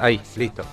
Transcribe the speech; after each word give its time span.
Ahí, 0.00 0.20
listo. 0.34 0.64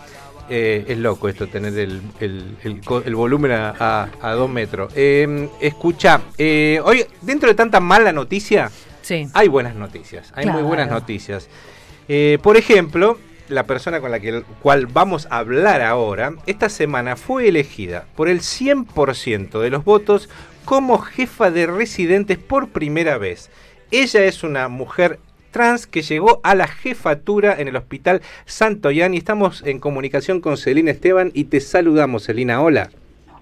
Eh, 0.50 0.86
es 0.88 0.98
loco 0.98 1.30
esto, 1.30 1.46
tener 1.46 1.78
el, 1.78 2.02
el, 2.20 2.58
el, 2.64 2.82
el 3.06 3.16
volumen 3.16 3.52
a, 3.52 3.70
a, 3.80 4.10
a, 4.20 4.32
dos 4.32 4.50
metros. 4.50 4.92
Eh, 4.96 5.50
escucha, 5.62 6.20
eh, 6.40 6.82
hoy, 6.84 7.06
dentro 7.22 7.48
de 7.48 7.54
tanta 7.54 7.80
mala 7.80 8.12
noticia, 8.12 8.72
sí. 9.04 9.28
hay 9.36 9.48
buenas 9.50 9.76
noticias, 9.76 10.32
hay 10.36 10.46
Claro. 10.46 10.58
muy 10.58 10.68
buenas 10.68 10.90
noticias. 10.90 11.48
Eh, 12.08 12.40
por 12.42 12.58
ejemplo, 12.58 13.20
la 13.50 13.68
persona 13.68 14.02
con 14.02 14.10
la 14.10 14.20
que, 14.20 14.42
cual 14.64 14.88
vamos 14.88 15.28
a 15.30 15.38
hablar 15.38 15.84
ahora, 15.84 16.34
esta 16.48 16.68
semana 16.70 17.16
fue 17.16 17.48
elegida 17.50 18.06
por 18.16 18.28
el 18.28 18.40
100% 18.40 19.60
de 19.62 19.70
los 19.70 19.86
votos 19.86 20.28
como 20.66 20.98
jefa 20.98 21.52
de 21.52 21.68
residentes 21.68 22.40
por 22.40 22.70
primera 22.70 23.20
vez. 23.20 23.52
Ella 23.92 24.24
es 24.26 24.42
una 24.44 24.70
mujer 24.70 25.20
trans 25.54 25.88
que 25.88 26.02
llegó 26.02 26.42
a 26.44 26.56
la 26.56 26.68
jefatura 26.68 27.56
en 27.58 27.70
el 27.70 27.78
Hospital 27.78 28.22
Santoyán 28.46 29.14
y 29.14 29.18
estamos 29.18 29.64
en 29.66 29.80
comunicación 29.80 30.42
con 30.42 30.58
Celina 30.58 30.92
Esteban 30.92 31.32
y 31.34 31.46
te 31.46 31.62
saludamos, 31.62 32.26
Celina. 32.26 32.62
Hola. 32.62 32.90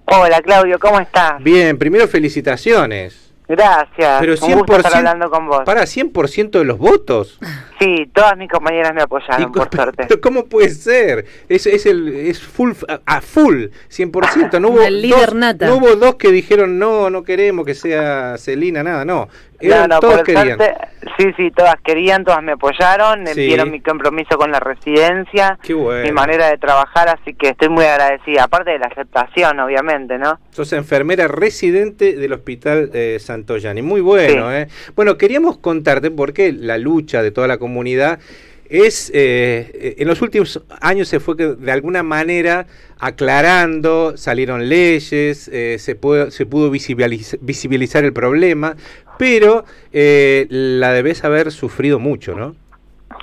Hola 0.04 0.40
Claudio, 0.42 0.78
¿cómo 0.78 1.00
estás? 1.00 1.42
Bien, 1.42 1.76
primero 1.78 2.06
felicitaciones. 2.06 3.32
Gracias. 3.48 4.20
Pero 4.20 4.34
Un 4.40 4.52
gusto 4.54 4.72
100%, 4.74 4.76
estar 4.76 4.94
hablando 4.96 5.30
con 5.30 5.46
vos. 5.46 5.62
Para 5.64 5.82
100% 5.82 6.50
de 6.50 6.64
los 6.64 6.78
votos. 6.78 7.38
Sí, 7.78 8.08
todas 8.14 8.36
mis 8.38 8.48
compañeras 8.48 8.94
me 8.94 9.02
apoyaron, 9.02 9.42
Y 9.42 9.46
por 9.52 9.68
suerte. 9.74 10.04
Pero 10.08 10.20
¿cómo 10.20 10.46
puede 10.46 10.70
ser? 10.70 11.26
Es, 11.48 11.66
es, 11.66 11.84
el, 11.84 12.08
es 12.08 12.40
full, 12.40 12.72
a, 13.04 13.20
full, 13.20 13.66
100%. 13.90 14.60
No 14.60 14.68
hubo, 14.68 14.78
Una 14.78 14.90
líder 14.90 15.26
dos, 15.26 15.34
nata. 15.34 15.66
no 15.66 15.76
hubo 15.76 15.96
dos 15.96 16.14
que 16.14 16.30
dijeron, 16.30 16.78
no, 16.78 17.10
no 17.10 17.24
queremos 17.24 17.66
que 17.66 17.74
sea 17.74 18.36
Celina, 18.38 18.82
nada, 18.82 19.04
no. 19.04 19.28
No, 19.62 19.74
Eran- 19.74 19.88
no, 19.90 20.00
todos 20.00 20.14
por 20.16 20.24
querían. 20.24 20.56
suerte, 20.58 20.74
sí, 21.18 21.24
sí, 21.36 21.50
todas 21.50 21.76
querían, 21.84 22.24
todas 22.24 22.42
me 22.42 22.52
apoyaron, 22.52 23.26
Sí. 23.28 23.46
vieron 23.46 23.70
mi 23.70 23.80
compromiso 23.80 24.36
con 24.36 24.50
la 24.50 24.60
residencia, 24.60 25.58
bueno. 25.74 26.02
mi 26.04 26.12
manera 26.12 26.48
de 26.50 26.58
trabajar, 26.58 27.08
así 27.08 27.34
que 27.34 27.50
estoy 27.50 27.68
muy 27.68 27.84
agradecida, 27.84 28.44
aparte 28.44 28.70
de 28.72 28.78
la 28.78 28.86
aceptación, 28.86 29.58
obviamente, 29.60 30.18
¿no? 30.18 30.38
Sos 30.50 30.72
enfermera 30.72 31.28
residente 31.28 32.16
del 32.16 32.32
Hospital 32.32 32.90
eh, 32.92 33.18
Santoyani. 33.20 33.82
Muy 33.82 34.00
bueno, 34.00 34.48
Sí. 34.50 34.56
¿eh? 34.56 34.68
Bueno, 34.96 35.16
queríamos 35.16 35.58
contarte 35.58 36.10
por 36.10 36.32
qué 36.32 36.52
la 36.52 36.78
lucha 36.78 37.22
de 37.22 37.30
toda 37.30 37.46
la 37.46 37.58
comunidad 37.58 38.18
es, 38.68 39.10
eh, 39.14 39.96
en 39.98 40.08
los 40.08 40.22
últimos 40.22 40.62
años 40.80 41.06
se 41.06 41.20
fue 41.20 41.36
que 41.36 41.46
de 41.48 41.72
alguna 41.72 42.02
manera 42.02 42.66
aclarando, 42.98 44.16
salieron 44.16 44.68
leyes, 44.68 45.48
eh, 45.52 45.76
se, 45.78 45.94
pudo, 45.94 46.30
se 46.30 46.46
pudo 46.46 46.70
visibiliz- 46.70 47.38
visibilizar 47.40 48.04
el 48.04 48.12
problema, 48.12 48.76
pero 49.22 49.64
eh, 49.92 50.48
la 50.50 50.92
debes 50.92 51.22
haber 51.22 51.52
sufrido 51.52 52.00
mucho, 52.00 52.34
¿no? 52.34 52.56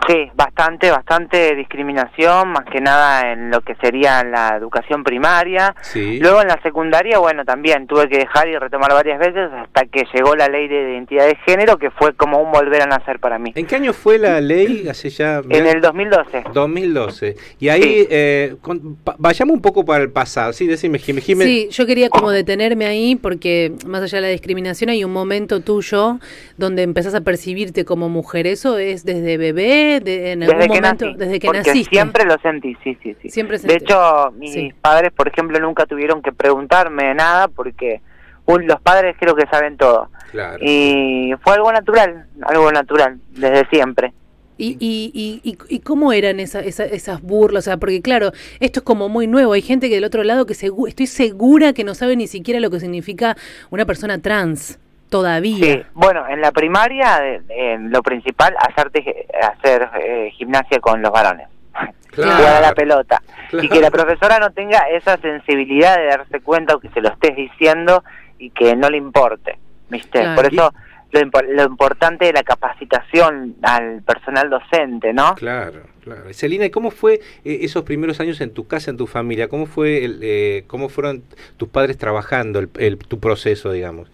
Sí, 0.07 0.31
bastante, 0.33 0.89
bastante 0.89 1.55
discriminación, 1.55 2.49
más 2.49 2.63
que 2.65 2.79
nada 2.81 3.31
en 3.31 3.51
lo 3.51 3.61
que 3.61 3.75
sería 3.75 4.23
la 4.23 4.55
educación 4.57 5.03
primaria. 5.03 5.75
Sí. 5.81 6.19
Luego 6.19 6.41
en 6.41 6.47
la 6.47 6.59
secundaria, 6.63 7.19
bueno, 7.19 7.43
también 7.45 7.85
tuve 7.85 8.07
que 8.07 8.17
dejar 8.17 8.47
y 8.47 8.57
retomar 8.57 8.91
varias 8.93 9.19
veces 9.19 9.49
hasta 9.51 9.85
que 9.85 10.05
llegó 10.13 10.35
la 10.35 10.47
ley 10.47 10.67
de 10.67 10.93
identidad 10.93 11.27
de 11.27 11.35
género, 11.45 11.77
que 11.77 11.91
fue 11.91 12.13
como 12.15 12.41
un 12.41 12.51
volver 12.51 12.81
a 12.81 12.85
nacer 12.87 13.19
para 13.19 13.37
mí. 13.37 13.51
¿En 13.55 13.65
qué 13.67 13.75
año 13.75 13.93
fue 13.93 14.17
la 14.17 14.39
ley? 14.41 14.87
Hace 14.89 15.09
ya... 15.09 15.41
En 15.49 15.67
el 15.67 15.81
2012. 15.81 16.43
2012. 16.53 17.35
Y 17.59 17.69
ahí, 17.69 17.81
Sí. 17.83 18.07
eh, 18.09 18.55
con- 18.61 18.95
pa- 18.95 19.15
vayamos 19.19 19.53
un 19.55 19.61
poco 19.61 19.85
para 19.85 20.03
el 20.03 20.11
pasado. 20.11 20.53
Sí, 20.53 20.65
decime, 20.67 20.99
Jimé. 20.99 21.21
Jimé. 21.21 21.45
Sí, 21.45 21.67
yo 21.71 21.85
quería 21.85 22.09
como 22.09 22.31
detenerme 22.31 22.85
ahí 22.85 23.15
porque 23.15 23.73
más 23.85 24.01
allá 24.01 24.17
de 24.17 24.21
la 24.23 24.27
discriminación 24.29 24.89
hay 24.89 25.03
un 25.03 25.11
momento 25.13 25.59
tuyo 25.61 26.19
donde 26.57 26.83
empezás 26.83 27.13
a 27.15 27.21
percibirte 27.21 27.85
como 27.85 28.09
mujer. 28.09 28.47
¿Eso 28.47 28.77
es 28.77 29.03
desde 29.05 29.37
bebé? 29.37 29.88
De, 29.99 30.31
en 30.33 30.43
algún 30.43 30.57
Desde 30.59 30.69
que 30.73 30.81
momento? 30.81 31.05
nací. 31.05 31.17
desde 31.17 31.39
que 31.39 31.45
porque 31.47 31.59
naciste. 31.59 31.89
siempre 31.89 32.25
lo 32.25 32.37
sentí, 32.41 32.77
sí, 32.83 32.97
sí, 33.01 33.15
sí. 33.21 33.29
Siempre 33.29 33.57
De 33.57 33.67
sentí- 33.67 33.83
hecho, 33.83 34.31
mis 34.37 34.53
Sí. 34.53 34.73
padres, 34.81 35.11
por 35.11 35.27
ejemplo, 35.27 35.59
nunca 35.59 35.85
tuvieron 35.85 36.21
que 36.21 36.31
preguntarme 36.31 37.13
nada 37.15 37.47
porque 37.47 38.01
un- 38.45 38.67
los 38.67 38.79
padres 38.81 39.15
creo 39.19 39.35
que 39.35 39.45
saben 39.47 39.77
todo. 39.77 40.09
Claro. 40.31 40.59
Y 40.61 41.33
fue 41.43 41.53
algo 41.55 41.71
natural, 41.71 42.27
algo 42.43 42.71
natural, 42.71 43.19
desde 43.31 43.67
siempre. 43.69 44.13
¿Y, 44.61 44.75
y, 44.79 45.11
y, 45.13 45.49
y, 45.51 45.57
y 45.73 45.79
cómo 45.79 46.11
eran 46.11 46.39
esa, 46.41 46.59
esa- 46.59 46.83
esas 46.85 47.21
burlas? 47.21 47.63
O 47.63 47.65
sea, 47.69 47.77
porque 47.77 48.01
claro, 48.01 48.31
esto 48.59 48.81
es 48.81 48.83
como 48.83 49.07
muy 49.07 49.25
nuevo. 49.25 49.53
Hay 49.53 49.61
gente 49.61 49.87
que 49.87 49.95
del 49.95 50.03
otro 50.03 50.23
lado 50.25 50.45
que 50.45 50.53
segu- 50.53 50.87
estoy 50.89 51.07
segura 51.07 51.71
que 51.71 51.85
no 51.85 51.95
sabe 51.95 52.17
ni 52.17 52.27
siquiera 52.27 52.59
lo 52.59 52.69
que 52.69 52.79
significa 52.81 53.37
una 53.69 53.85
persona 53.85 54.21
trans. 54.21 54.77
Todavía. 55.09 55.57
Sí, 55.65 55.83
bueno, 55.93 56.27
en 56.27 56.39
la 56.41 56.51
primaria, 56.51 57.19
de- 57.19 57.77
lo 57.79 58.01
principal, 58.03 58.55
hacerte, 58.59 59.27
hacer 59.41 59.89
eh, 60.03 60.31
gimnasia 60.35 60.79
con 60.79 61.01
los 61.01 61.11
varones. 61.11 61.47
Claro. 62.11 62.37
Jugar 62.37 62.55
a 62.55 62.61
la 62.61 62.73
pelota. 62.73 63.21
Claro. 63.49 63.63
Y 63.65 63.69
que 63.69 63.79
la 63.79 63.91
profesora 63.91 64.39
no 64.39 64.49
tenga 64.51 64.79
esa 64.91 65.17
sensibilidad 65.17 65.95
de 65.95 66.05
darse 66.07 66.41
cuenta 66.41 66.75
o 66.75 66.79
que 66.79 66.89
se 66.89 67.01
lo 67.01 67.09
estés 67.09 67.35
diciendo 67.35 68.03
y 68.39 68.49
que 68.49 68.75
no 68.75 68.89
le 68.89 68.97
importe. 68.97 69.59
¿Viste? 69.89 70.19
Claro. 70.21 70.35
Por 70.35 70.51
eso 70.51 70.73
lo, 71.11 71.19
impo- 71.21 71.45
lo 71.47 71.63
importante 71.65 72.25
de 72.25 72.33
la 72.33 72.41
capacitación 72.43 73.55
al 73.61 74.01
personal 74.01 74.49
docente, 74.49 75.13
¿no? 75.13 75.35
Claro, 75.35 75.81
claro. 76.03 76.33
Celina, 76.33 76.65
¿y 76.65 76.71
cómo 76.71 76.89
fue 76.89 77.21
eh, 77.45 77.59
esos 77.61 77.83
primeros 77.83 78.19
años 78.19 78.41
en 78.41 78.53
tu 78.53 78.67
casa, 78.67 78.89
en 78.89 78.97
tu 78.97 79.05
familia? 79.05 79.47
¿Cómo 79.47 79.67
fue, 79.67 80.03
el, 80.03 80.19
eh, 80.23 80.63
cómo 80.67 80.89
fueron 80.89 81.23
tus 81.57 81.69
padres 81.69 81.97
trabajando 81.99 82.59
el, 82.59 82.69
el- 82.79 82.97
tu 82.97 83.19
proceso, 83.19 83.71
digamos? 83.71 84.09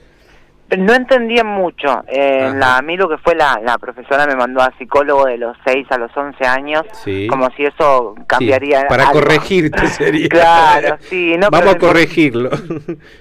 No 0.78 0.94
entendían 0.96 1.46
mucho. 1.46 2.04
Eh, 2.08 2.52
la, 2.56 2.78
a 2.78 2.82
mí 2.82 2.98
lo 2.98 3.08
que 3.08 3.20
fue 3.20 3.36
la, 3.36 3.60
la 3.64 3.78
profesora 3.78 4.26
me 4.26 4.36
mandó 4.36 4.62
a 4.62 4.74
psicólogo 4.80 5.26
de 5.26 5.38
los 5.38 5.56
6 5.64 5.86
a 5.92 5.98
los 6.00 6.16
11 6.18 6.44
años, 6.48 6.82
Sí. 7.04 7.28
como 7.28 7.50
si 7.52 7.66
eso 7.66 8.16
cambiaría. 8.26 8.82
Sí, 8.82 8.86
para 8.90 9.04
algo. 9.10 9.20
corregirte 9.20 9.88
sería. 9.90 10.28
Claro, 10.28 10.98
sí, 11.02 11.36
no, 11.38 11.50
Vamos 11.52 11.76
a 11.76 11.78
corregirlo. 11.78 12.50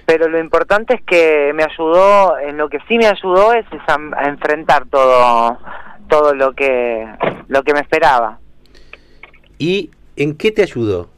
Pero 0.07 0.27
lo 0.27 0.39
importante 0.39 0.95
es 0.95 1.01
que 1.03 1.51
me 1.53 1.63
ayudó, 1.63 2.39
en 2.39 2.57
lo 2.57 2.67
que 2.67 2.79
sí 2.87 2.97
me 2.97 3.05
ayudó 3.05 3.53
es, 3.53 3.65
es 3.71 3.81
a, 3.87 3.97
a 4.17 4.27
enfrentar 4.27 4.85
todo 4.87 5.59
todo 6.09 6.33
lo 6.35 6.53
que 6.53 7.07
lo 7.47 7.63
que 7.63 7.73
me 7.73 7.79
esperaba. 7.81 8.39
¿Y 9.59 9.91
en 10.15 10.35
qué 10.35 10.51
te 10.51 10.63
ayudó? 10.63 11.09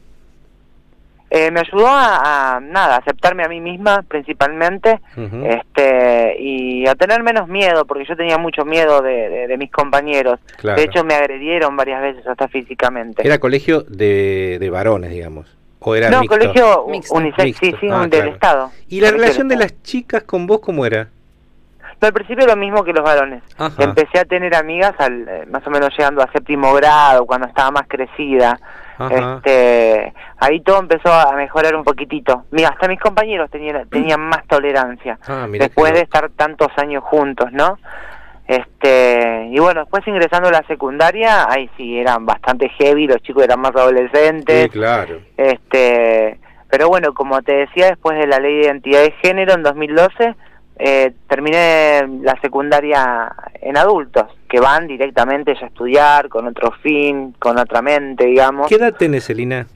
Eh, 1.30 1.50
me 1.50 1.60
ayudó 1.60 1.86
a, 1.88 2.56
a, 2.56 2.60
nada, 2.60 2.96
aceptarme 2.96 3.44
a 3.44 3.48
mí 3.48 3.60
misma 3.60 4.02
principalmente, 4.08 4.98
Ujú. 5.16 5.44
este 5.44 6.36
y 6.40 6.86
a 6.88 6.94
tener 6.94 7.22
menos 7.22 7.48
miedo, 7.48 7.84
porque 7.84 8.06
yo 8.06 8.16
tenía 8.16 8.38
mucho 8.38 8.64
miedo 8.64 9.02
de, 9.02 9.28
de- 9.28 9.46
de 9.46 9.56
mis 9.58 9.70
compañeros. 9.70 10.40
Claro. 10.56 10.78
De 10.78 10.84
hecho, 10.86 11.04
me 11.04 11.14
agredieron 11.14 11.76
varias 11.76 12.00
veces 12.00 12.26
hasta 12.26 12.48
físicamente. 12.48 13.26
Era 13.26 13.38
colegio 13.38 13.82
de, 13.82 14.56
de 14.58 14.70
varones, 14.70 15.10
digamos. 15.10 15.54
¿O 15.80 15.94
era 15.94 16.08
no, 16.10 16.20
mixto? 16.22 16.38
colegio 16.38 16.86
Mixto. 16.88 17.14
UNICEF, 17.14 17.44
sí, 17.58 17.66
Mixto. 17.66 17.78
sí, 17.80 17.88
Ah, 17.92 18.00
del 18.00 18.10
claro. 18.10 18.30
Estado. 18.32 18.70
¿Y 18.88 19.00
la 19.00 19.10
relación 19.10 19.48
de 19.48 19.56
las 19.56 19.82
chicas 19.82 20.22
con 20.22 20.46
vos 20.46 20.60
cómo 20.60 20.86
era? 20.86 21.08
No, 22.00 22.06
al 22.06 22.12
principio 22.12 22.46
lo 22.46 22.56
mismo 22.56 22.84
que 22.84 22.92
los 22.92 23.04
varones. 23.04 23.42
Ajá. 23.58 23.82
Empecé 23.82 24.18
a 24.20 24.24
tener 24.24 24.54
amigas 24.54 24.94
al, 24.98 25.28
eh, 25.28 25.46
más 25.50 25.66
o 25.66 25.70
menos 25.70 25.90
llegando 25.96 26.22
a 26.22 26.30
séptimo 26.32 26.72
grado, 26.74 27.26
cuando 27.26 27.46
estaba 27.48 27.70
más 27.70 27.86
crecida. 27.86 28.58
Ajá. 28.98 29.36
Este, 29.36 30.12
ahí 30.38 30.60
todo 30.60 30.80
empezó 30.80 31.12
a 31.12 31.32
mejorar 31.32 31.74
un 31.76 31.84
poquitito. 31.84 32.44
Mira, 32.50 32.70
hasta 32.70 32.88
mis 32.88 33.00
compañeros 33.00 33.50
tenían, 33.50 33.88
tenían 33.90 34.20
más 34.20 34.46
tolerancia 34.46 35.18
Ah, 35.26 35.46
después 35.50 35.92
de 35.92 36.00
estar 36.00 36.30
tantos 36.30 36.68
años 36.76 37.04
juntos, 37.04 37.52
¿no? 37.52 37.78
Este, 38.46 39.48
y 39.50 39.58
bueno, 39.58 39.80
después 39.80 40.06
ingresando 40.08 40.48
a 40.48 40.52
la 40.52 40.62
secundaria, 40.66 41.46
ahí 41.50 41.68
sí 41.76 41.98
eran 41.98 42.24
bastante 42.24 42.70
heavy, 42.70 43.06
los 43.06 43.22
chicos 43.22 43.44
eran 43.44 43.60
más 43.60 43.76
adolescentes. 43.76 44.62
Sí, 44.64 44.68
claro. 44.70 45.20
Este, 45.36 46.40
pero 46.70 46.88
bueno, 46.88 47.12
como 47.12 47.42
te 47.42 47.54
decía, 47.54 47.88
después 47.88 48.18
de 48.18 48.26
la 48.26 48.38
ley 48.38 48.56
de 48.56 48.62
identidad 48.62 49.02
de 49.02 49.12
género 49.22 49.52
en 49.52 49.62
2012, 49.62 50.34
eh, 50.78 51.12
terminé 51.28 52.08
la 52.22 52.40
secundaria 52.40 53.30
en 53.60 53.76
adultos, 53.76 54.26
que 54.48 54.60
van 54.60 54.86
directamente 54.86 55.54
ya 55.54 55.66
a 55.66 55.68
estudiar 55.68 56.28
con 56.28 56.46
otro 56.46 56.72
fin, 56.82 57.34
con 57.38 57.58
otra 57.58 57.82
mente, 57.82 58.26
digamos. 58.26 58.68
¿Qué 58.68 58.76
edad 58.76 58.94
tenés, 58.94 59.26
Celina? 59.26 59.66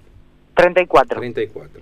34, 0.54 1.20
34. 1.20 1.80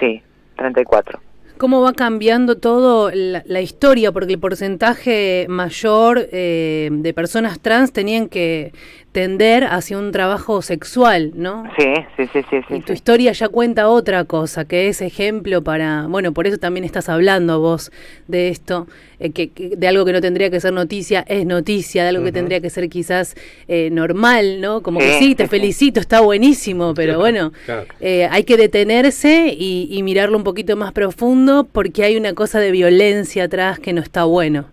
sí, 0.00 0.22
34. 0.56 1.20
¿Cómo 1.58 1.80
va 1.80 1.92
cambiando 1.92 2.58
todo 2.58 3.12
la, 3.14 3.44
la 3.46 3.60
historia? 3.60 4.10
Porque 4.10 4.32
el 4.32 4.40
porcentaje 4.40 5.46
mayor 5.48 6.28
eh, 6.32 6.88
de 6.90 7.14
personas 7.14 7.60
trans 7.60 7.92
tenían 7.92 8.28
que 8.28 8.72
tender 9.12 9.64
hacia 9.64 9.98
un 9.98 10.10
trabajo 10.10 10.62
sexual, 10.62 11.32
¿no? 11.34 11.64
Sí, 11.78 11.84
sí, 12.16 12.24
sí, 12.32 12.40
sí, 12.50 12.56
sí. 12.66 12.74
Y 12.76 12.80
tu 12.80 12.88
sí. 12.88 12.92
historia 12.94 13.32
ya 13.32 13.48
cuenta 13.48 13.88
otra 13.88 14.24
cosa, 14.24 14.64
que 14.64 14.88
es 14.88 15.02
ejemplo 15.02 15.62
para, 15.62 16.06
bueno, 16.08 16.32
por 16.32 16.46
eso 16.46 16.56
también 16.56 16.84
estás 16.84 17.10
hablando 17.10 17.60
vos 17.60 17.92
de 18.26 18.48
esto, 18.48 18.86
eh, 19.20 19.30
que, 19.30 19.50
que 19.50 19.76
de 19.76 19.86
algo 19.86 20.06
que 20.06 20.12
no 20.12 20.20
tendría 20.22 20.48
que 20.50 20.60
ser 20.60 20.72
noticia 20.72 21.24
es 21.28 21.44
noticia, 21.44 22.04
de 22.04 22.08
algo 22.08 22.24
que 22.24 22.32
tendría 22.32 22.60
que 22.62 22.70
ser 22.70 22.88
quizás 22.88 23.36
eh, 23.68 23.90
normal, 23.92 24.60
¿no? 24.62 24.82
Como 24.82 24.98
que 24.98 25.18
Sí, 25.18 25.34
te 25.34 25.44
sí, 25.44 25.48
sí. 25.48 25.50
felicito, 25.50 26.00
está 26.00 26.20
buenísimo, 26.20 26.94
pero 26.94 27.12
Claro, 27.12 27.20
bueno, 27.20 27.52
claro. 27.66 27.86
eh, 28.00 28.26
hay 28.30 28.44
que 28.44 28.56
detenerse 28.56 29.54
y, 29.56 29.88
y 29.90 30.02
mirarlo 30.02 30.38
un 30.38 30.44
poquito 30.44 30.74
más 30.76 30.92
profundo 30.92 31.68
porque 31.70 32.04
hay 32.04 32.16
una 32.16 32.32
cosa 32.32 32.60
de 32.60 32.70
violencia 32.70 33.44
atrás 33.44 33.78
que 33.78 33.92
no 33.92 34.00
está 34.00 34.24
bueno. 34.24 34.66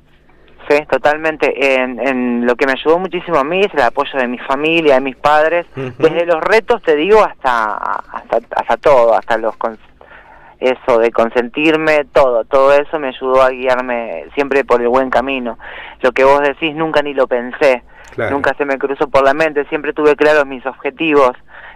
Sí, 0.69 0.77
totalmente. 0.87 1.81
En, 1.81 1.99
en 1.99 2.45
lo 2.45 2.55
que 2.55 2.67
me 2.67 2.73
ayudó 2.73 2.99
muchísimo 2.99 3.39
a 3.39 3.43
mí 3.43 3.61
es 3.61 3.73
el 3.73 3.81
apoyo 3.81 4.19
de 4.19 4.27
mi 4.27 4.37
familia, 4.37 4.93
de 4.95 5.01
mis 5.01 5.15
padres, 5.15 5.65
desde 5.75 6.25
los 6.27 6.39
retos, 6.41 6.83
te 6.83 6.95
digo, 6.95 7.23
hasta 7.23 7.73
hasta, 7.73 8.39
hasta 8.55 8.77
todo, 8.77 9.15
hasta 9.15 9.37
los 9.37 9.55
eso 10.59 10.99
de 10.99 11.11
consentirme, 11.11 12.05
todo, 12.13 12.43
todo 12.43 12.73
eso 12.73 12.99
me 12.99 13.07
ayudó 13.07 13.41
a 13.41 13.49
guiarme 13.49 14.25
siempre 14.35 14.63
por 14.65 14.81
el 14.81 14.89
buen 14.89 15.09
camino. 15.09 15.57
Lo 16.01 16.11
que 16.11 16.23
vos 16.23 16.41
decís 16.41 16.75
nunca 16.75 17.01
ni 17.01 17.13
lo 17.13 17.27
pensé, 17.27 17.81
Claro. 18.13 18.31
nunca 18.31 18.53
se 18.55 18.65
me 18.65 18.77
cruzó 18.77 19.07
por 19.07 19.23
la 19.23 19.33
mente, 19.33 19.65
siempre 19.69 19.93
tuve 19.93 20.15
claros 20.15 20.45
mis 20.45 20.65
objetivos. 20.65 21.31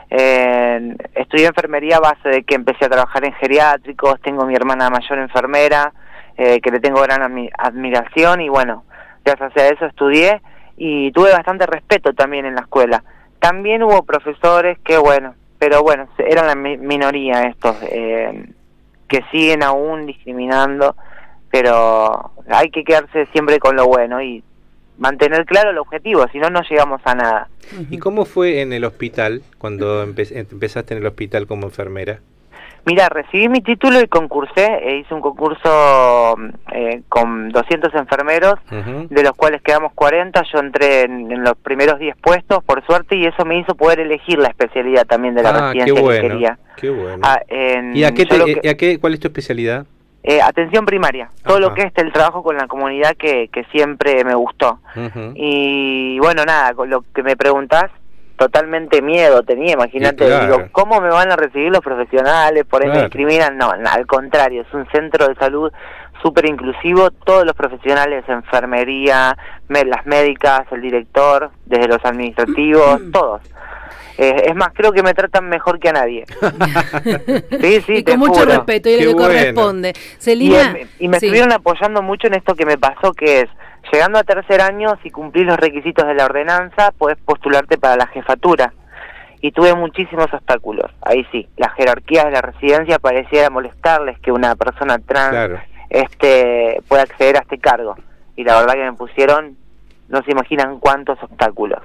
Eh, 0.10 0.96
estudié 1.16 1.48
enfermería 1.48 1.98
a 1.98 2.02
base 2.02 2.28
de 2.30 2.44
que 2.44 2.56
empecé 2.56 2.86
a 2.86 2.90
trabajar 2.90 3.24
en 3.26 3.34
geriátricos, 3.34 4.20
tengo 4.22 4.46
mi 4.46 4.54
hermana 4.54 4.90
mayor 4.90 5.20
enfermera, 5.20 5.94
eh, 6.38 6.60
que 6.62 6.72
le 6.72 6.80
tengo 6.80 7.02
gran 7.02 7.22
admi- 7.22 7.52
admiración 7.58 8.42
y 8.42 8.50
bueno, 8.50 8.84
gracias 9.26 9.56
a 9.58 9.68
eso 9.68 9.86
estudié 9.86 10.42
y 10.78 11.12
tuve 11.12 11.32
bastante 11.32 11.66
respeto 11.66 12.14
también 12.14 12.46
en 12.46 12.56
la 12.56 12.62
escuela. 12.62 13.04
También 13.40 13.84
hubo 13.84 14.04
profesores 14.04 14.78
que 14.80 14.98
bueno, 14.98 15.36
pero 15.60 15.84
bueno, 15.84 16.08
eran 16.18 16.48
la 16.48 16.56
mi- 16.56 16.78
minoría 16.78 17.44
estos, 17.44 17.76
eh, 17.84 18.46
que 19.08 19.22
siguen 19.32 19.64
aún 19.64 20.06
discriminando, 20.06 20.96
pero 21.52 22.32
hay 22.50 22.70
que 22.72 22.84
quedarse 22.84 23.28
siempre 23.28 23.60
con 23.60 23.76
lo 23.76 23.86
bueno 23.86 24.22
y 24.22 24.44
mantener 24.98 25.46
claro 25.46 25.70
el 25.72 25.78
objetivo, 25.78 26.26
si 26.32 26.40
no, 26.40 26.50
no 26.50 26.62
llegamos 26.68 27.02
a 27.06 27.16
nada. 27.16 27.48
¿Y 27.90 27.98
cómo 28.00 28.26
fue 28.26 28.62
en 28.62 28.74
el 28.74 28.84
hospital, 28.86 29.42
cuando 29.58 30.06
empe- 30.06 30.36
empezaste 30.52 30.94
en 30.96 31.02
el 31.02 31.06
hospital 31.08 31.48
como 31.48 31.66
enfermera? 31.68 32.20
Mira, 32.86 33.08
recibí 33.08 33.48
mi 33.48 33.62
título 33.62 34.02
y 34.02 34.08
concursé, 34.08 34.66
e 34.84 34.98
hice 34.98 35.14
un 35.14 35.22
concurso 35.22 36.36
eh, 36.74 37.02
con 37.08 37.50
200 37.50 37.94
enfermeros, 37.96 38.56
de 39.10 39.24
los 39.24 39.32
cuales 39.34 39.62
quedamos 39.62 39.94
40, 39.94 40.44
yo 40.52 40.60
entré 40.60 41.04
en, 41.04 41.32
en 41.32 41.44
los 41.44 41.56
primeros 41.58 41.98
10 41.98 42.18
puestos, 42.18 42.62
por 42.66 42.86
suerte, 42.86 43.16
y 43.16 43.26
eso 43.26 43.46
me 43.46 43.58
hizo 43.58 43.76
poder 43.76 44.02
elegir 44.02 44.38
la 44.38 44.50
especialidad 44.50 45.06
también 45.06 45.34
de 45.34 45.44
la 45.44 45.50
Ah, 45.70 45.72
qué 45.74 45.80
residencia 45.86 46.22
que 46.22 46.28
quería. 46.28 46.60
qué 46.76 46.90
bueno. 46.90 47.20
Ah, 47.24 47.40
en- 47.48 47.96
¿Y 47.96 48.04
a 48.04 48.12
qué, 48.14 48.26
te- 48.26 48.60
que- 48.62 48.70
a 48.70 48.74
qué- 48.76 49.00
cuál 49.00 49.14
es 49.14 49.20
tu 49.22 49.28
especialidad? 49.28 49.86
eh, 50.26 50.42
atención 50.42 50.86
primaria, 50.86 51.30
todo 51.46 51.58
Ajá. 51.58 51.68
lo 51.68 51.74
que 51.74 51.82
es 51.84 51.92
el 51.98 52.12
trabajo 52.14 52.44
con 52.44 52.56
la 52.58 52.68
comunidad 52.68 53.16
que, 53.18 53.50
que 53.52 53.64
siempre 53.66 54.24
me 54.24 54.36
gustó. 54.36 54.80
Y 55.36 56.18
bueno, 56.20 56.46
nada, 56.46 56.72
lo 56.86 57.04
que 57.14 57.24
me 57.24 57.36
preguntás, 57.36 57.92
totalmente 58.44 59.02
miedo 59.02 59.42
tenía, 59.44 59.74
imagínate, 59.74 60.26
claro. 60.26 60.46
digo, 60.58 60.68
¿cómo 60.72 61.00
me 61.02 61.10
van 61.10 61.32
a 61.32 61.36
recibir 61.36 61.72
los 61.72 61.82
profesionales? 61.82 62.66
Por 62.66 62.84
ahí 62.84 62.90
me 62.90 63.02
discriminan, 63.04 63.58
no, 63.58 63.72
al 63.72 64.06
contrario, 64.06 64.64
es 64.64 64.74
un 64.74 64.86
centro 64.92 65.28
de 65.28 65.36
salud 65.36 65.72
súper 66.22 66.50
inclusivo, 66.50 67.10
todos 67.12 67.46
los 67.46 67.54
profesionales, 67.56 68.24
enfermería, 68.28 69.38
me- 69.70 69.86
las 69.86 70.06
médicas, 70.06 70.62
el 70.72 70.82
director, 70.82 71.52
desde 71.66 71.88
los 71.88 72.04
administrativos, 72.04 73.02
todos. 73.14 73.42
Eh, 74.18 74.44
es 74.48 74.56
más, 74.56 74.70
creo 74.74 74.92
que 74.92 75.02
me 75.04 75.14
tratan 75.14 75.50
mejor 75.50 75.80
que 75.80 75.90
a 75.90 75.94
nadie. 75.94 76.26
sí, 77.62 77.82
sí, 77.82 77.94
y 77.98 78.04
te 78.04 78.12
con 78.12 78.20
mucho 78.20 78.42
juro. 78.42 78.46
respeto 78.46 78.90
y 78.90 78.94
lo 78.94 79.00
que 79.00 79.14
bueno. 79.14 79.28
corresponde. 79.28 79.90
Y, 79.96 80.22
Celina, 80.22 80.72
en- 80.78 80.90
y 81.00 81.08
me 81.08 81.20
sí. 81.20 81.26
estuvieron 81.26 81.52
apoyando 81.54 82.02
mucho 82.02 82.28
en 82.28 82.36
esto 82.36 82.56
que 82.56 82.66
me 82.66 82.78
pasó, 82.78 83.14
que 83.14 83.42
es, 83.42 83.50
llegando 83.92 84.20
a 84.20 84.24
tercer 84.24 84.62
año, 84.62 84.98
si 85.04 85.10
cumplís 85.12 85.46
los 85.46 85.58
requisitos 85.58 86.06
de 86.08 86.14
la 86.16 86.26
ordenanza, 86.26 86.92
podés 86.98 87.18
postularte 87.18 87.78
para 87.78 87.96
la 87.98 88.08
jefatura. 88.08 88.74
Y 89.42 89.52
tuve 89.52 89.74
muchísimos 89.76 90.34
obstáculos. 90.34 90.90
Ahí 91.02 91.26
sí, 91.32 91.50
la 91.58 91.70
jerarquía 91.72 92.24
de 92.26 92.32
la 92.32 92.42
residencia 92.42 92.98
pareciera 93.00 93.50
molestarles 93.50 94.18
que 94.20 94.32
una 94.32 94.56
persona 94.56 95.00
trans 95.00 95.32
Claro. 95.32 95.60
este 95.90 96.82
pueda 96.88 97.04
acceder 97.04 97.36
a 97.38 97.42
este 97.42 97.58
cargo. 97.58 97.96
Y 98.36 98.44
la 98.46 98.60
verdad 98.60 98.74
que 98.76 98.86
me 98.86 98.94
pusieron, 98.94 99.58
no 100.08 100.22
se 100.24 100.32
imaginan 100.32 100.80
cuántos 100.80 101.22
obstáculos. 101.22 101.80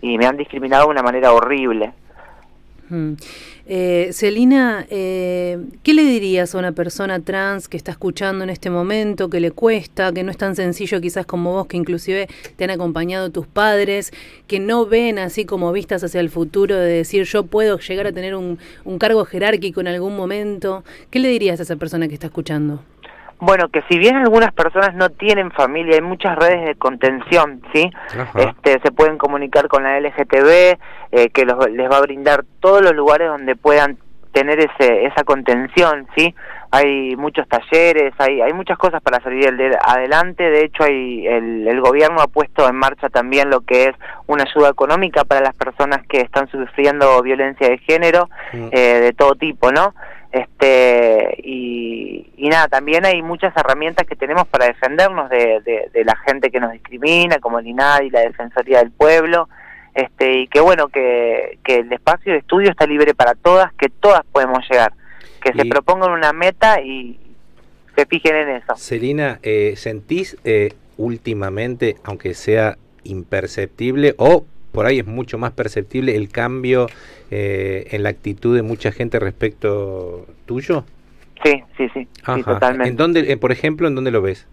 Y 0.00 0.18
me 0.18 0.26
han 0.26 0.36
discriminado 0.36 0.84
de 0.86 0.90
una 0.90 1.02
manera 1.02 1.32
horrible. 1.32 1.92
Mm. 2.88 3.12
Eh, 3.66 4.10
Celina, 4.12 4.86
eh, 4.90 5.58
¿qué 5.82 5.92
le 5.92 6.02
dirías 6.02 6.54
a 6.54 6.58
una 6.58 6.72
persona 6.72 7.20
trans 7.20 7.68
que 7.68 7.76
está 7.76 7.90
escuchando 7.90 8.44
en 8.44 8.50
este 8.50 8.70
momento, 8.70 9.28
que 9.28 9.40
le 9.40 9.50
cuesta, 9.50 10.12
que 10.12 10.22
no 10.22 10.30
es 10.30 10.36
tan 10.36 10.54
sencillo 10.54 11.00
quizás 11.00 11.26
como 11.26 11.52
vos, 11.52 11.66
que 11.66 11.76
inclusive 11.76 12.28
te 12.56 12.64
han 12.64 12.70
acompañado 12.70 13.30
tus 13.30 13.46
padres, 13.46 14.12
que 14.46 14.60
no 14.60 14.86
ven 14.86 15.18
así 15.18 15.44
como 15.44 15.72
vistas 15.72 16.04
hacia 16.04 16.20
el 16.20 16.30
futuro 16.30 16.76
de 16.76 16.92
decir 16.92 17.24
yo 17.24 17.46
puedo 17.46 17.78
llegar 17.78 18.06
a 18.06 18.12
tener 18.12 18.34
un, 18.34 18.58
un 18.84 18.98
cargo 18.98 19.24
jerárquico 19.24 19.80
en 19.80 19.88
algún 19.88 20.16
momento? 20.16 20.84
¿Qué 21.10 21.18
le 21.18 21.28
dirías 21.28 21.58
a 21.60 21.64
esa 21.64 21.76
persona 21.76 22.08
que 22.08 22.14
está 22.14 22.28
escuchando? 22.28 22.80
Bueno, 23.38 23.68
que 23.68 23.82
si 23.88 23.98
bien 23.98 24.16
algunas 24.16 24.52
personas 24.52 24.94
no 24.94 25.10
tienen 25.10 25.50
familia, 25.50 25.96
hay 25.96 26.00
muchas 26.00 26.36
redes 26.36 26.64
de 26.64 26.74
contención, 26.76 27.60
¿sí? 27.74 27.90
Ajá. 28.18 28.40
Este, 28.40 28.80
se 28.80 28.90
pueden 28.92 29.18
comunicar 29.18 29.68
con 29.68 29.82
la 29.82 30.00
LGTB, 30.00 30.78
eh, 31.12 31.28
que 31.30 31.44
los- 31.44 31.70
les 31.70 31.90
va 31.90 31.98
a 31.98 32.02
brindar 32.02 32.44
todos 32.60 32.82
los 32.82 32.94
lugares 32.94 33.28
donde 33.28 33.56
puedan 33.56 33.98
tener 34.32 34.58
ese, 34.60 35.06
esa 35.06 35.24
contención, 35.24 36.06
¿sí? 36.14 36.34
Hay 36.70 37.16
muchos 37.16 37.48
talleres, 37.48 38.12
hay, 38.18 38.42
hay 38.42 38.52
muchas 38.52 38.76
cosas 38.76 39.00
para 39.00 39.18
salir 39.22 39.56
del- 39.56 39.78
adelante, 39.82 40.42
de 40.42 40.64
hecho 40.64 40.82
hay, 40.84 41.26
el, 41.26 41.66
el 41.66 41.80
gobierno 41.80 42.20
ha 42.20 42.26
puesto 42.26 42.68
en 42.68 42.74
marcha 42.76 43.08
también 43.08 43.48
lo 43.48 43.62
que 43.62 43.84
es 43.84 43.94
una 44.26 44.42
ayuda 44.44 44.68
económica 44.68 45.24
para 45.24 45.40
las 45.40 45.54
personas 45.54 46.06
que 46.06 46.20
están 46.20 46.48
sufriendo 46.48 47.22
violencia 47.22 47.66
de 47.68 47.78
género, 47.78 48.28
Mm. 48.52 48.68
eh, 48.72 49.00
de 49.00 49.12
todo 49.14 49.36
tipo, 49.36 49.72
¿no? 49.72 49.94
Este, 50.32 51.36
y, 51.42 52.26
y 52.36 52.48
nada, 52.48 52.68
también 52.68 53.06
hay 53.06 53.22
muchas 53.22 53.56
herramientas 53.56 54.06
que 54.06 54.16
tenemos 54.16 54.46
para 54.48 54.66
defendernos 54.66 55.30
de, 55.30 55.60
de- 55.64 55.88
de 55.92 56.04
la 56.04 56.16
gente 56.26 56.50
que 56.50 56.60
nos 56.60 56.72
discrimina, 56.72 57.38
como 57.38 57.58
el 57.58 57.66
INADI, 57.66 58.10
la 58.10 58.20
Defensoría 58.20 58.78
del 58.78 58.90
Pueblo, 58.90 59.48
este, 59.96 60.40
y 60.40 60.46
que 60.48 60.60
bueno, 60.60 60.88
que, 60.88 61.58
que 61.64 61.76
el 61.76 61.92
espacio 61.92 62.32
de 62.32 62.38
estudio 62.38 62.70
está 62.70 62.86
libre 62.86 63.14
para 63.14 63.34
todas, 63.34 63.72
que 63.74 63.88
todas 63.88 64.24
podemos 64.30 64.58
llegar, 64.70 64.92
que 65.42 65.54
se 65.54 65.64
propongan 65.64 66.10
una 66.10 66.34
meta 66.34 66.82
y 66.82 67.18
se 67.96 68.04
fijen 68.04 68.36
en 68.36 68.48
eso. 68.50 68.76
Celina, 68.76 69.40
eh, 69.42 69.72
¿sentís 69.76 70.36
eh, 70.44 70.74
últimamente, 70.98 71.96
aunque 72.04 72.34
sea 72.34 72.76
imperceptible, 73.04 74.14
o 74.18 74.44
por 74.70 74.84
ahí 74.84 74.98
es 74.98 75.06
mucho 75.06 75.38
más 75.38 75.52
perceptible 75.52 76.14
el 76.14 76.28
cambio 76.28 76.88
eh, 77.30 77.86
en 77.92 78.02
la 78.02 78.10
actitud 78.10 78.54
de 78.54 78.60
mucha 78.60 78.92
gente 78.92 79.18
respecto 79.18 80.26
tuyo? 80.44 80.84
Sí, 81.42 81.62
sí, 81.78 81.88
sí, 81.94 82.06
sí, 82.34 82.42
totalmente. 82.42 82.90
¿En 82.90 82.96
dónde, 82.96 83.32
eh, 83.32 83.36
por 83.38 83.50
ejemplo, 83.50 83.88
en 83.88 83.94
dónde 83.94 84.10
lo 84.10 84.20
ves? 84.20 84.46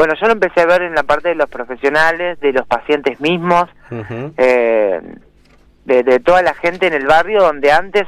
Bueno, 0.00 0.14
yo 0.18 0.28
lo 0.28 0.32
empecé 0.32 0.62
a 0.62 0.64
ver 0.64 0.80
en 0.80 0.94
la 0.94 1.02
parte 1.02 1.28
de 1.28 1.34
los 1.34 1.50
profesionales, 1.50 2.40
de 2.40 2.54
los 2.54 2.66
pacientes 2.66 3.20
mismos, 3.20 3.68
eh, 4.38 4.98
de, 5.84 6.02
de 6.02 6.20
toda 6.20 6.40
la 6.40 6.54
gente 6.54 6.86
en 6.86 6.94
el 6.94 7.06
barrio 7.06 7.42
donde 7.42 7.70
antes 7.70 8.06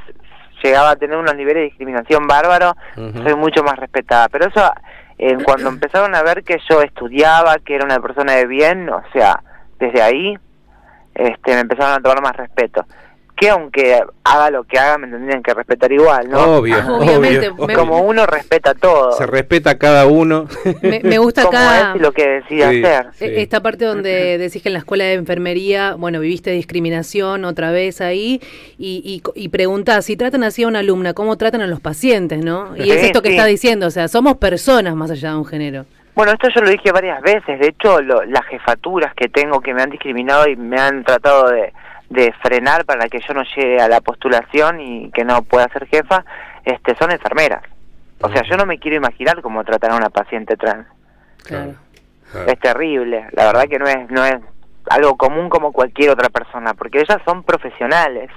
llegaba 0.62 0.92
a 0.92 0.96
tener 0.96 1.18
unos 1.18 1.36
niveles 1.36 1.56
de 1.60 1.64
discriminación 1.64 2.26
bárbaro, 2.26 2.72
Ujú. 2.96 3.22
soy 3.22 3.34
mucho 3.34 3.62
más 3.62 3.76
respetada. 3.76 4.30
Pero 4.30 4.46
eso, 4.46 4.72
eh, 5.18 5.36
cuando 5.44 5.68
empezaron 5.68 6.14
a 6.14 6.22
ver 6.22 6.44
que 6.44 6.58
yo 6.66 6.80
estudiaba, 6.80 7.56
que 7.58 7.74
era 7.74 7.84
una 7.84 8.00
persona 8.00 8.36
de 8.36 8.46
bien, 8.46 8.88
o 8.88 9.02
sea, 9.12 9.42
desde 9.78 10.00
ahí 10.00 10.38
este, 11.14 11.52
me 11.52 11.60
empezaron 11.60 11.92
a 11.92 12.00
tomar 12.00 12.22
más 12.22 12.36
respeto. 12.38 12.86
Que 13.42 13.50
aunque 13.50 14.00
haga 14.22 14.50
lo 14.50 14.62
que 14.62 14.78
haga, 14.78 14.98
me 14.98 15.08
tendrían 15.08 15.42
que 15.42 15.52
respetar 15.52 15.90
igual, 15.90 16.28
¿no? 16.30 16.58
Obvio, 16.58 16.76
Obviamente, 16.96 17.48
obvio. 17.48 17.76
Como 17.76 18.00
uno 18.02 18.24
respeta 18.24 18.72
todo, 18.74 19.10
Se 19.12 19.26
respeta 19.26 19.70
a 19.70 19.78
cada 19.78 20.06
uno. 20.06 20.46
Me, 20.80 21.00
me 21.02 21.18
gusta 21.18 21.42
como 21.44 21.58
acá... 21.58 21.90
es 21.90 21.96
y 21.96 21.98
lo 21.98 22.12
que 22.12 22.28
decide 22.28 22.70
Sí. 22.70 22.84
hacer. 22.84 23.06
Sí. 23.14 23.24
E- 23.24 23.42
Esta 23.42 23.60
parte 23.60 23.84
donde 23.84 24.38
decís 24.38 24.62
que 24.62 24.68
en 24.68 24.74
la 24.74 24.78
escuela 24.78 25.04
de 25.04 25.14
enfermería, 25.14 25.94
bueno, 25.98 26.20
viviste 26.20 26.52
discriminación 26.52 27.44
otra 27.44 27.72
vez 27.72 28.00
ahí 28.00 28.40
y, 28.78 29.02
y, 29.04 29.20
co- 29.20 29.32
y 29.34 29.48
preguntás, 29.48 30.04
si 30.04 30.16
tratan 30.16 30.44
así 30.44 30.62
a 30.62 30.68
una 30.68 30.78
alumna, 30.78 31.12
¿cómo 31.14 31.36
tratan 31.36 31.62
a 31.62 31.66
los 31.66 31.80
pacientes, 31.80 32.44
no? 32.44 32.76
Y 32.76 32.90
es 32.92 33.02
esto 33.02 33.22
que 33.22 33.30
sí. 33.30 33.34
está 33.34 33.46
diciendo, 33.46 33.86
o 33.86 33.90
sea, 33.90 34.06
somos 34.08 34.36
personas 34.36 34.94
más 34.94 35.10
allá 35.10 35.30
de 35.30 35.36
un 35.36 35.46
género. 35.46 35.84
Bueno, 36.14 36.32
esto 36.32 36.48
yo 36.54 36.60
lo 36.60 36.70
dije 36.70 36.92
varias 36.92 37.22
veces. 37.22 37.58
De 37.58 37.68
hecho, 37.68 38.00
lo- 38.02 38.22
las 38.24 38.44
jefaturas 38.46 39.14
que 39.14 39.28
tengo 39.28 39.60
que 39.60 39.72
me 39.74 39.82
han 39.82 39.90
discriminado 39.90 40.46
y 40.46 40.54
me 40.56 40.78
han 40.78 41.02
tratado 41.04 41.48
de, 41.48 41.72
de 42.12 42.32
frenar 42.42 42.84
para 42.84 43.08
que 43.08 43.20
yo 43.26 43.34
no 43.34 43.42
llegue 43.56 43.80
a 43.80 43.88
la 43.88 44.00
postulación 44.00 44.80
y 44.80 45.10
que 45.10 45.24
no 45.24 45.42
pueda 45.42 45.68
ser 45.68 45.86
jefa, 45.86 46.24
este, 46.64 46.94
son 46.96 47.10
enfermeras. 47.10 47.62
O 48.20 48.30
sea, 48.30 48.42
yo 48.48 48.56
no 48.56 48.66
me 48.66 48.78
quiero 48.78 48.96
imaginar 48.96 49.40
cómo 49.40 49.64
tratar 49.64 49.92
a 49.92 49.96
una 49.96 50.10
paciente 50.10 50.56
trans. 50.56 50.86
Claro. 51.44 51.74
Es 52.46 52.58
terrible. 52.60 53.26
La 53.32 53.46
verdad 53.46 53.64
que 53.68 53.78
no 53.78 53.86
es, 53.86 54.10
no 54.10 54.24
es 54.24 54.36
algo 54.88 55.16
común 55.16 55.48
como 55.48 55.72
cualquier 55.72 56.10
otra 56.10 56.28
persona, 56.28 56.74
porque 56.74 57.00
ellas 57.00 57.20
son 57.24 57.42
profesionales. 57.42 58.30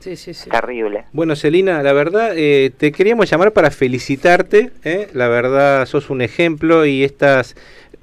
Sí, 0.00 0.14
sí, 0.14 0.34
sí. 0.34 0.48
Terrible. 0.48 1.04
Bueno, 1.12 1.34
Celina, 1.34 1.82
la 1.82 1.92
verdad, 1.92 2.32
eh, 2.36 2.70
te 2.76 2.92
queríamos 2.92 3.28
llamar 3.28 3.52
para 3.52 3.70
felicitarte. 3.70 4.70
¿eh? 4.84 5.08
La 5.14 5.28
verdad, 5.28 5.84
sos 5.86 6.10
un 6.10 6.22
ejemplo 6.22 6.86
y 6.86 7.02
estas 7.02 7.56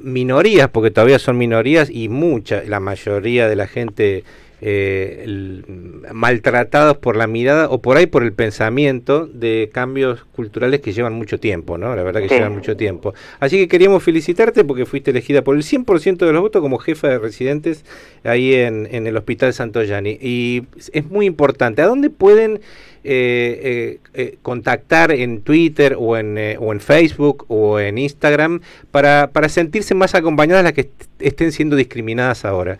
minorías, 0.03 0.69
porque 0.69 0.91
todavía 0.91 1.17
son 1.17 1.37
minorías 1.37 1.89
y 1.89 2.09
mucha, 2.09 2.63
la 2.63 2.79
mayoría 2.79 3.47
de 3.47 3.55
la 3.55 3.67
gente 3.67 4.23
eh, 4.65 5.21
el- 5.25 5.65
maltratados 6.13 6.97
por 6.97 7.17
la 7.17 7.27
mirada 7.27 7.69
o 7.69 7.81
por 7.81 7.97
ahí 7.97 8.05
por 8.05 8.23
el 8.23 8.31
pensamiento 8.31 9.27
de 9.27 9.69
cambios 9.73 10.23
culturales 10.35 10.79
que 10.79 10.93
llevan 10.93 11.13
mucho 11.13 11.37
tiempo, 11.39 11.77
¿no? 11.77 11.93
La 11.95 12.03
verdad 12.03 12.21
que 12.21 12.29
Sí. 12.29 12.35
llevan 12.35 12.53
mucho 12.53 12.77
tiempo. 12.77 13.13
Así 13.41 13.57
que 13.57 13.67
queríamos 13.67 14.03
felicitarte 14.03 14.63
porque 14.63 14.85
fuiste 14.85 15.11
elegida 15.11 15.41
por 15.43 15.55
el 15.57 15.63
100% 15.63 16.25
de 16.25 16.31
los 16.31 16.41
votos 16.41 16.61
como 16.61 16.77
jefa 16.77 17.09
de 17.09 17.19
residentes 17.19 17.83
ahí 18.23 18.53
en, 18.53 18.87
en 18.89 19.05
el 19.05 19.17
Hospital 19.17 19.53
Santo 19.53 19.83
Yani. 19.83 20.17
Y 20.21 20.63
es 20.93 21.05
muy 21.09 21.25
importante. 21.25 21.81
¿A 21.81 21.87
dónde 21.87 22.09
pueden 22.09 22.61
eh, 23.05 23.59
eh, 23.63 23.99
eh, 24.13 24.37
contactar 24.41 25.11
en 25.11 25.41
Twitter 25.41 25.97
o 25.99 26.15
en, 26.15 26.37
eh, 26.37 26.55
o 26.57 26.71
en 26.71 26.79
Facebook 26.79 27.43
o 27.49 27.77
en 27.81 27.97
Instagram 27.97 28.61
para, 28.91 29.29
para 29.33 29.49
sentirse 29.49 29.93
más 29.93 30.15
acompañadas 30.15 30.63
las 30.63 30.71
que 30.71 30.81
est- 30.81 31.03
estén 31.19 31.51
siendo 31.51 31.75
discriminadas 31.75 32.45
ahora? 32.45 32.79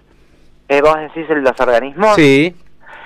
Eh, 0.70 0.82
vos 0.82 0.96
decís 0.98 1.25
los 1.29 1.60
organismos, 1.60 2.15
Sí, 2.15 2.55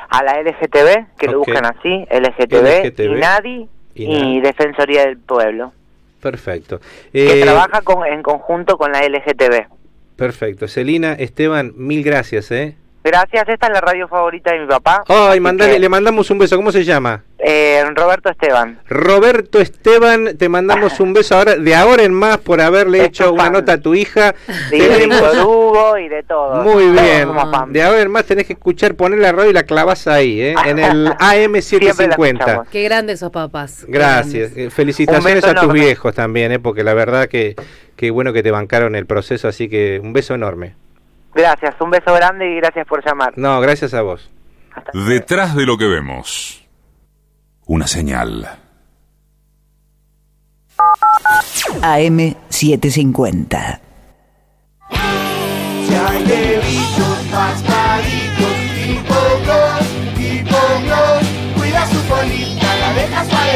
a 0.10 0.24
la 0.24 0.42
LGTB, 0.42 1.18
que 1.18 1.28
lo 1.28 1.40
buscan 1.40 1.66
así, 1.66 2.06
LGTB, 2.10 2.86
LGTB, 2.86 3.16
INADI 3.18 3.70
y. 3.96 4.40
Defensoría 4.42 5.06
del 5.06 5.18
Pueblo, 5.18 5.74
perfecto. 6.22 6.80
que 7.12 7.40
Eh, 7.40 7.42
trabaja 7.44 7.82
con, 7.82 8.06
en 8.06 8.22
conjunto 8.24 8.78
con 8.78 8.92
la 8.92 9.02
LGTB. 9.08 9.66
Perfecto. 10.16 10.68
Celina, 10.68 11.14
Esteban, 11.14 11.74
mil 11.76 12.04
gracias, 12.04 12.52
¿eh? 12.52 12.76
Gracias, 13.08 13.48
esta 13.48 13.68
es 13.68 13.74
la 13.74 13.82
radio 13.82 14.08
favorita 14.08 14.52
de 14.52 14.60
mi 14.60 14.68
papá. 14.68 15.04
Ay, 15.08 15.40
mandale, 15.40 15.74
que, 15.74 15.80
le 15.80 15.90
mandamos 15.90 16.30
un 16.30 16.38
beso. 16.40 16.56
¿Cómo 16.58 16.72
se 16.72 16.84
llama? 16.84 17.24
eh, 17.40 17.84
Roberto 17.96 18.30
Esteban. 18.30 18.80
Roberto 18.90 19.60
Esteban, 19.60 20.36
te 20.38 20.50
mandamos 20.50 21.00
un 21.00 21.14
beso 21.14 21.36
ahora, 21.38 21.56
de 21.56 21.76
ahora 21.76 22.04
en 22.04 22.12
más 22.14 22.38
por 22.40 22.60
haberle 22.62 23.06
hecho 23.06 23.32
una 23.32 23.44
fan. 23.46 23.54
nota 23.54 23.74
a 23.74 23.78
tu 23.78 23.94
hija. 23.96 24.34
Sí, 24.70 24.80
Tenemos- 24.80 25.36
de 25.36 25.42
Hugo 25.44 25.98
y 26.00 26.10
de 26.10 26.24
todo. 26.24 26.64
Muy 26.64 26.88
bien. 26.92 27.30
De 27.70 27.84
ahora 27.84 28.02
en 28.02 28.12
más 28.12 28.26
tenés 28.26 28.46
que 28.48 28.54
escuchar, 28.54 28.96
poner 28.96 29.20
la 29.20 29.32
radio 29.32 29.52
y 29.52 29.54
la 29.54 29.64
clavas 29.64 30.08
ahí, 30.08 30.42
¿eh? 30.42 30.56
En 30.66 30.80
el 30.80 31.14
Siempre 31.62 31.90
la 31.90 31.96
AM750. 31.96 32.10
escuchamos. 32.10 32.68
Qué 32.70 32.84
grandes 32.84 33.16
esos 33.20 33.32
papás. 33.32 33.86
Gracias. 33.88 34.50
grandes. 34.52 34.58
Eh, 34.58 34.70
Felicitaciones 34.72 35.44
a 35.46 35.54
tus 35.54 35.64
enorme. 35.64 35.80
viejos 35.80 36.14
también, 36.16 36.52
¿eh? 36.52 36.60
Porque 36.60 36.84
la 36.84 36.94
verdad 36.94 37.28
que, 37.30 37.56
que 37.96 38.12
bueno 38.12 38.34
que 38.34 38.44
te 38.44 38.52
bancaron 38.52 38.96
el 38.96 39.06
proceso, 39.06 39.48
así 39.48 39.70
que 39.70 40.00
un 40.04 40.12
beso 40.14 40.34
enorme. 40.34 40.76
Gracias, 41.34 41.76
un 41.80 41.90
beso 41.92 42.14
grande 42.14 42.52
y 42.52 42.56
gracias 42.56 42.88
por 42.88 43.06
llamar. 43.06 43.34
No, 43.38 43.60
gracias 43.62 43.94
a 43.94 44.02
vos. 44.02 44.32
Detrás 44.94 45.56
de 45.56 45.66
lo 45.66 45.78
que 45.78 45.88
vemos, 45.88 46.66
una 47.66 47.88
señal. 47.88 48.48
AM750. 51.82 53.80
Si 55.88 55.94
hay 55.94 56.24
bebitos, 56.26 57.20
pastaritos 57.32 58.58
y 58.86 58.96
pocos, 59.08 59.82
y 60.18 60.44
pocos, 60.44 61.24
cuida 61.56 61.86
su 61.88 62.08
colita, 62.08 62.76
la 62.80 62.94
dejas 62.94 63.28
para 63.28 63.48